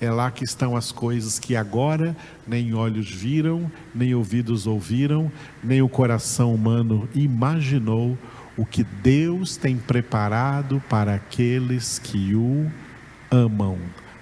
É 0.00 0.10
lá 0.10 0.30
que 0.30 0.42
estão 0.42 0.76
as 0.76 0.90
coisas 0.90 1.38
que 1.38 1.54
agora 1.54 2.16
nem 2.46 2.74
olhos 2.74 3.08
viram, 3.08 3.70
nem 3.94 4.14
ouvidos 4.14 4.66
ouviram, 4.66 5.30
nem 5.62 5.80
o 5.80 5.88
coração 5.88 6.52
humano 6.52 7.08
imaginou 7.14 8.18
o 8.56 8.66
que 8.66 8.82
Deus 8.82 9.56
tem 9.56 9.76
preparado 9.76 10.82
para 10.88 11.14
aqueles 11.14 11.98
que 11.98 12.34
o 12.34 12.70
amam, 13.30 13.78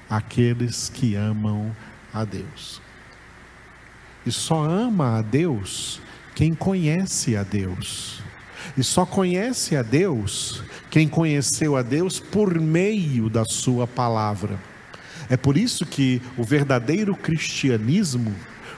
aqueles 0.09 0.89
que 0.89 1.15
amam 1.15 1.75
a 2.13 2.25
Deus. 2.25 2.83
E 4.27 4.31
só 4.31 4.63
ama 4.65 5.19
a 5.19 5.23
Deus 5.23 6.01
quem 6.35 6.55
conhece 6.55 7.37
a 7.37 7.43
Deus. 7.43 8.23
E 8.77 8.85
só 8.85 9.05
conhece 9.07 9.77
a 9.77 9.83
Deus 9.83 10.63
quem 10.91 11.09
conheceu 11.09 11.77
a 11.77 11.83
Deus 11.83 12.19
por 12.19 12.59
meio 12.59 13.29
da 13.31 13.45
Sua 13.45 13.87
palavra. 13.87 14.59
É 15.29 15.37
por 15.37 15.57
isso 15.57 15.87
que 15.87 16.21
o 16.37 16.43
verdadeiro 16.43 17.15
cristianismo, 17.15 18.35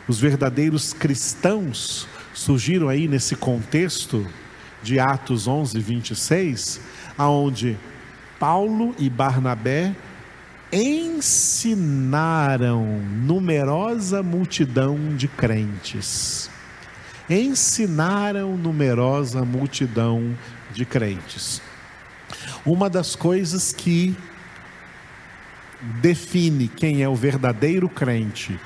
os 0.06 0.20
verdadeiros 0.20 0.92
cristãos, 0.92 2.06
surgiram 2.34 2.88
aí 2.88 3.08
nesse 3.08 3.34
contexto 3.34 4.26
de 4.82 4.98
Atos 4.98 5.46
11, 5.46 5.78
26, 5.78 6.80
aonde 7.16 7.78
Paulo 8.38 8.94
e 8.98 9.08
Barnabé 9.08 9.94
ensinaram 10.72 12.04
numerosa 13.24 14.22
multidão 14.22 15.14
de 15.16 15.28
crentes. 15.28 16.50
Ensinaram 17.28 18.56
numerosa 18.56 19.44
multidão 19.44 20.36
de 20.72 20.84
crentes. 20.84 21.62
Uma 22.64 22.88
das 22.88 23.14
coisas 23.14 23.72
que 23.72 24.16
define 26.00 26.68
quem 26.68 27.02
é 27.02 27.08
o 27.08 27.14
verdadeiro 27.14 27.88
crente, 27.88 28.58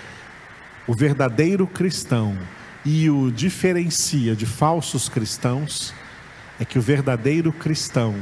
o 0.86 0.94
verdadeiro 0.94 1.66
cristão 1.66 2.36
e 2.84 3.08
o 3.10 3.30
diferencia 3.30 4.36
de 4.36 4.46
falsos 4.46 5.08
cristãos 5.08 5.92
é 6.60 6.64
que 6.64 6.78
o 6.78 6.82
verdadeiro 6.82 7.52
cristão 7.52 8.14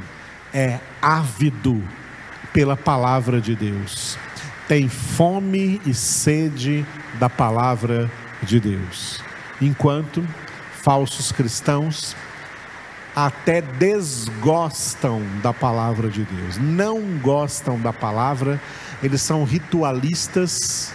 é 0.53 0.79
ávido 1.03 1.83
pela 2.53 2.77
palavra 2.77 3.41
de 3.41 3.55
Deus, 3.55 4.17
tem 4.69 4.89
fome 4.89 5.81
e 5.85 5.93
sede 5.93 6.87
da 7.19 7.29
palavra 7.29 8.11
de 8.43 8.61
Deus, 8.61 9.21
enquanto 9.67 10.27
falsos 10.83 11.33
cristãos 11.33 12.15
até 13.15 13.61
desgostam 13.61 15.23
da 15.43 15.53
palavra 15.53 16.09
de 16.09 16.25
Deus, 16.25 16.59
não 16.59 17.01
gostam 17.19 17.79
da 17.79 17.93
palavra, 17.93 18.61
eles 19.03 19.23
são 19.23 19.45
ritualistas, 19.45 20.93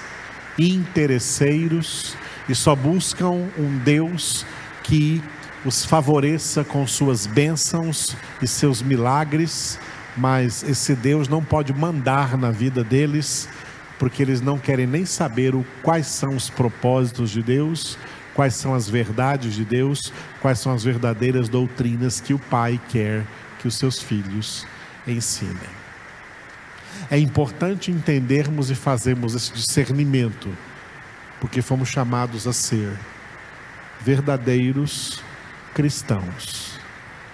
interesseiros 0.58 2.18
e 2.50 2.54
só 2.54 2.76
buscam 2.76 3.48
um 3.58 3.78
Deus 3.84 4.46
que 4.84 5.24
os 5.64 5.86
favoreça 5.86 6.64
com 6.64 6.86
suas 6.86 7.26
bênçãos 7.26 8.16
e 8.42 8.48
seus 8.48 8.82
milagres, 8.82 9.80
mas 10.16 10.64
esse 10.64 10.96
Deus 10.96 11.28
não 11.28 11.44
pode 11.44 11.74
mandar 11.74 12.38
na 12.38 12.52
vida 12.52 12.84
deles, 12.84 13.48
porque 13.98 14.22
eles 14.24 14.42
não 14.42 14.58
querem 14.58 14.88
nem 14.88 15.06
saber 15.06 15.54
o, 15.56 15.66
quais 15.84 16.08
são 16.08 16.36
os 16.36 16.50
propósitos 16.50 17.30
de 17.30 17.44
Deus, 17.44 17.98
quais 18.34 18.56
são 18.56 18.74
as 18.74 18.90
verdades 18.90 19.54
de 19.54 19.66
Deus, 19.66 20.14
quais 20.42 20.60
são 20.60 20.74
as 20.74 20.84
verdadeiras 20.84 21.50
doutrinas 21.50 22.22
que 22.22 22.34
o 22.34 22.40
Pai 22.40 22.80
quer 22.90 23.26
que 23.60 23.68
os 23.68 23.76
seus 23.76 24.02
filhos 24.02 24.66
ensinem. 25.08 25.80
É 27.10 27.18
importante 27.18 27.92
entendermos 27.92 28.70
e 28.70 28.76
fazermos 28.76 29.36
esse 29.36 29.54
discernimento, 29.54 30.50
porque 31.40 31.62
fomos 31.62 31.90
chamados 31.90 32.48
a 32.48 32.54
ser 32.54 32.92
verdadeiros 34.02 35.22
cristãos, 35.74 36.80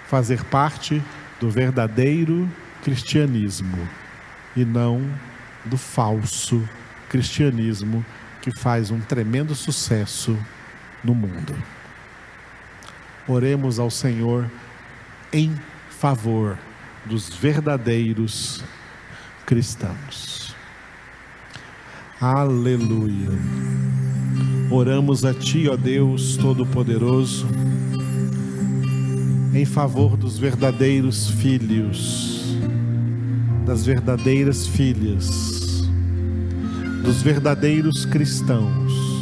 fazer 0.07 0.43
parte 0.45 1.01
do 1.39 1.49
verdadeiro 1.49 2.49
cristianismo 2.83 3.87
e 4.55 4.63
não 4.63 5.01
do 5.65 5.77
falso 5.77 6.67
cristianismo 7.09 8.05
que 8.41 8.51
faz 8.51 8.91
um 8.91 8.99
tremendo 8.99 9.55
sucesso 9.55 10.37
no 11.05 11.13
mundo. 11.13 11.55
Oremos 13.27 13.79
ao 13.79 13.91
Senhor 13.91 14.49
em 15.31 15.55
favor 15.89 16.57
dos 17.05 17.29
verdadeiros 17.29 18.63
cristãos. 19.45 20.55
Aleluia. 22.19 23.29
Oramos 24.71 25.23
a 25.23 25.33
Ti, 25.33 25.69
ó 25.69 25.77
Deus 25.77 26.37
Todo-Poderoso, 26.37 27.47
em 29.53 29.65
favor 29.65 30.17
dos 30.17 30.39
verdadeiros 30.39 31.29
filhos, 31.29 32.57
das 33.65 33.85
verdadeiras 33.85 34.65
filhas, 34.65 35.87
dos 37.03 37.21
verdadeiros 37.21 38.05
cristãos. 38.05 39.14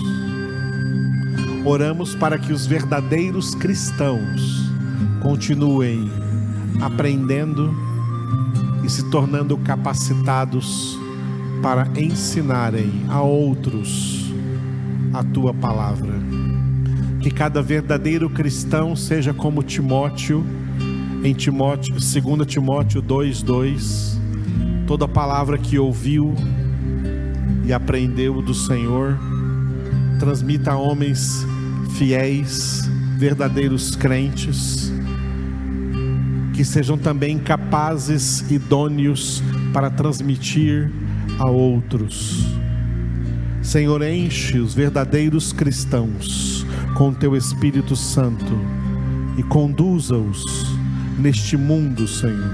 Oramos 1.66 2.14
para 2.14 2.38
que 2.38 2.52
os 2.52 2.66
verdadeiros 2.66 3.56
cristãos 3.56 4.70
continuem 5.22 6.12
aprendendo 6.82 7.74
e 8.84 8.90
se 8.90 9.10
tornando 9.10 9.58
capacitados 9.58 11.00
para 11.62 11.88
ensinarem 11.98 13.06
a 13.08 13.22
outros 13.22 14.30
a 15.14 15.24
tua 15.24 15.54
palavra. 15.54 16.12
Que 17.22 17.32
cada 17.32 17.62
verdadeiro 17.62 18.30
cristão 18.30 18.94
seja 18.94 19.34
como 19.34 19.64
Timóteo, 19.64 20.46
em 21.24 21.34
Timóteo, 21.34 21.94
2 21.94 22.46
Timóteo 22.46 23.02
2:2, 23.02 24.20
toda 24.86 25.08
palavra 25.08 25.58
que 25.58 25.80
ouviu 25.80 26.36
e 27.66 27.72
aprendeu 27.72 28.42
do 28.42 28.54
Senhor, 28.54 29.18
transmita 30.20 30.74
a 30.74 30.78
homens 30.78 31.53
fiéis, 31.98 32.90
verdadeiros 33.18 33.96
crentes, 33.96 34.92
que 36.54 36.64
sejam 36.64 36.98
também 36.98 37.38
capazes, 37.38 38.50
idôneos 38.52 39.42
para 39.74 39.90
transmitir 39.90 40.92
a 41.40 41.50
outros. 41.50 42.46
Senhor, 43.62 44.02
enche 44.04 44.60
os 44.60 44.74
verdadeiros 44.74 45.54
cristãos 45.54 46.66
com 46.96 47.14
teu 47.14 47.36
Espírito 47.36 47.96
Santo 47.96 48.54
e 49.38 49.44
conduza-os 49.44 50.44
neste 51.18 51.56
mundo, 51.56 52.08
Senhor. 52.08 52.52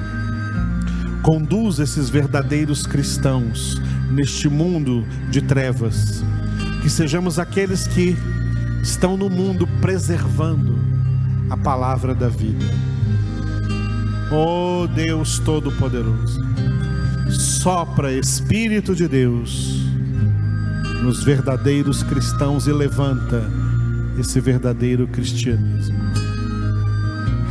Conduza 1.23 1.84
esses 1.84 2.10
verdadeiros 2.10 2.86
cristãos 2.86 3.82
neste 4.12 4.47
mundo 4.47 5.06
de 5.30 5.41
trevas. 5.41 6.23
Que 6.82 6.89
sejamos 6.89 7.38
aqueles 7.38 7.88
que 7.88 8.15
estão 8.81 9.17
no 9.17 9.29
mundo 9.29 9.67
preservando 9.81 10.77
a 11.49 11.57
palavra 11.57 12.13
da 12.13 12.29
vida 12.29 12.65
Oh 14.31 14.85
Deus 14.85 15.39
Todo-Poderoso, 15.39 16.39
sopra 17.31 18.13
Espírito 18.13 18.93
de 18.95 19.07
Deus 19.07 19.79
nos 21.01 21.23
verdadeiros 21.23 22.03
cristãos 22.03 22.67
e 22.67 22.71
levanta 22.71 23.41
esse 24.19 24.39
verdadeiro 24.39 25.07
cristianismo. 25.07 25.97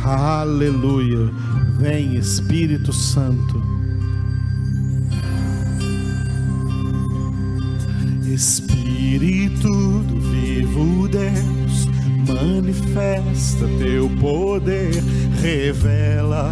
Aleluia. 0.05 1.29
Vem 1.77 2.15
Espírito 2.15 2.93
Santo. 2.93 3.61
Espírito 8.25 9.67
do 9.67 10.21
vivo 10.73 11.07
Deus 11.07 11.89
manifesta 12.27 13.67
teu 13.79 14.09
poder, 14.19 14.91
revela 15.41 16.51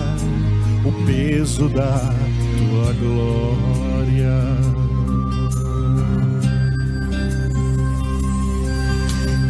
o 0.84 0.92
peso 1.06 1.70
da 1.70 2.14
tua 2.58 2.94
glória. 2.94 4.58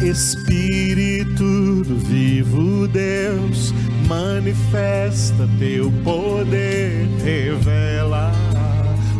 Espírito 0.02 1.82
do 1.84 1.98
vivo 1.98 2.86
Deus, 2.88 3.72
manifesta 4.06 5.48
teu 5.58 5.90
poder, 6.04 7.08
revela 7.24 8.32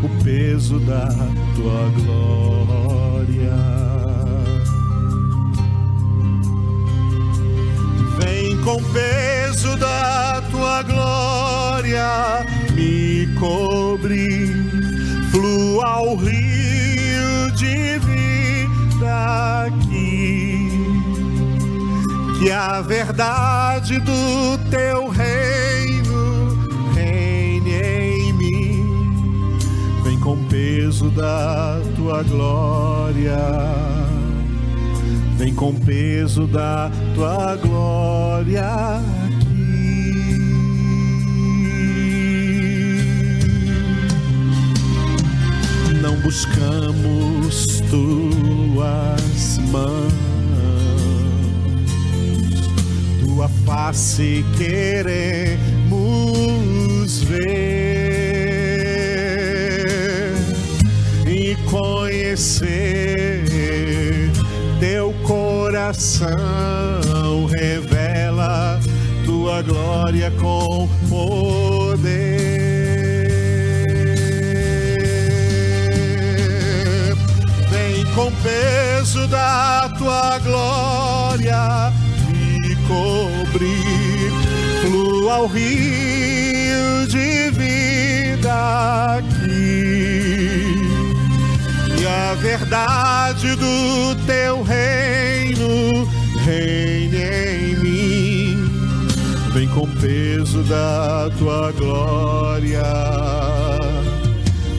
o 0.03 0.25
peso 0.25 0.79
da 0.81 1.09
tua 1.57 1.91
glória. 1.97 2.78
Com 8.69 8.75
o 8.75 8.83
peso 8.93 9.75
da 9.79 10.43
tua 10.51 10.83
glória 10.83 12.45
me 12.75 13.27
cobrir, 13.41 14.55
flua 15.31 16.03
o 16.03 16.17
rio 16.17 17.51
de 17.55 17.99
vida 18.01 19.65
aqui, 19.65 20.69
que 22.39 22.51
a 22.51 22.83
verdade 22.83 23.99
do 24.01 24.59
teu 24.71 25.09
reino 25.09 26.69
reine 26.95 27.73
em 27.73 28.33
mim, 28.35 29.59
vem 30.05 30.21
com 30.21 30.35
o 30.35 30.45
peso 30.45 31.09
da 31.09 31.81
tua 31.97 32.23
glória 32.23 34.08
vem 35.39 35.55
com 35.55 35.73
peso 35.73 36.47
da 36.49 36.91
tua 37.15 37.55
glória 37.55 38.65
aqui. 38.67 39.39
Não 46.03 46.17
buscamos 46.23 47.81
tuas 47.89 49.59
mãos, 49.71 50.13
tua 53.21 53.49
face 53.65 54.45
queremos 54.57 55.69
ver 57.23 58.35
e 61.29 61.55
conhecer 61.71 62.99
teu 64.81 65.13
coração 65.27 66.29
revela 67.47 68.79
tua 69.25 69.61
glória 69.63 70.31
com 70.41 70.89
poder. 71.09 72.19
Vem 77.71 78.05
com 78.15 78.31
peso 78.43 79.27
da 79.27 79.89
tua 79.99 80.39
glória 80.39 81.93
e 82.31 82.77
cobrir, 82.87 84.33
flua 84.83 85.39
o 85.41 85.47
rio 85.47 87.07
de 87.09 87.51
vida 87.51 89.23
verdade 92.41 93.57
do 93.57 94.15
teu 94.27 94.63
reino 94.63 96.09
reine 96.45 97.17
em 97.17 97.77
mim. 97.77 98.71
Vem 99.53 99.69
com 99.69 99.87
peso 99.87 100.63
da 100.65 101.29
tua 101.37 101.73
glória. 101.73 102.83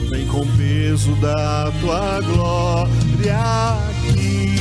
Vem 0.10 0.26
com 0.28 0.46
peso 0.58 1.14
da 1.16 1.72
tua 1.82 2.22
glória 2.22 3.40
aqui. 4.08 4.56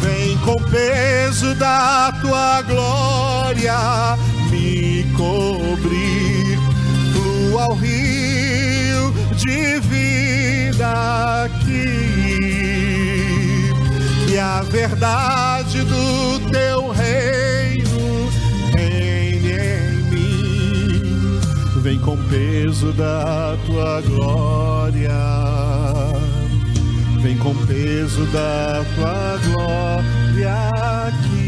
Vem 0.00 0.36
com 0.38 0.56
peso 0.70 1.54
da 1.54 2.12
tua 2.20 2.62
glória 2.62 4.18
me 4.50 5.04
cobrir. 5.16 6.58
Flua 7.12 7.64
ao 7.64 7.74
rio 7.74 8.01
de 9.44 9.80
vida 9.80 11.44
aqui 11.44 12.22
e 14.32 14.38
a 14.38 14.62
verdade 14.62 15.82
do 15.82 16.40
teu 16.50 16.90
reino 16.90 18.30
reine 18.76 19.52
em 19.52 20.02
mim. 20.10 21.40
Vem 21.82 21.98
com 21.98 22.16
peso 22.28 22.92
da 22.92 23.56
tua 23.66 24.00
glória, 24.02 25.10
vem 27.20 27.36
com 27.38 27.54
peso 27.66 28.24
da 28.26 28.84
tua 28.94 29.38
glória 29.48 30.54
aqui. 31.06 31.42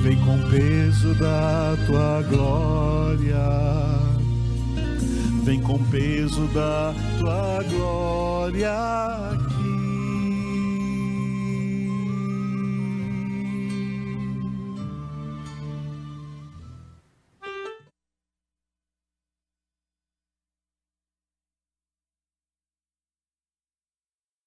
Vem 0.00 0.16
com 0.18 0.38
peso 0.48 1.12
da 1.14 1.76
tua 1.86 2.22
glória 2.30 3.97
vem 5.48 5.62
com 5.62 5.82
peso 5.84 6.46
da 6.48 6.94
tua 7.18 7.62
glória. 7.70 9.47